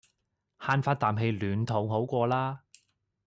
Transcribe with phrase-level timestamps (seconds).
[0.59, 2.63] 慳番啖氣暖肚好過啦